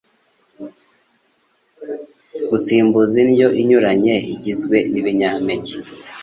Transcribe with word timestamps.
kuzisimbuza 2.47 3.15
indyo 3.23 3.47
inyuranye 3.61 4.15
igizwe 4.33 4.77
n’ibinyampeke, 4.91 5.75